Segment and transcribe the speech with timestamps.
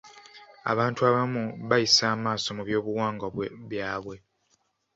[0.71, 3.27] Abantu abamu bayisa amaaso mu by'obuwangwa
[3.69, 4.15] byabwe.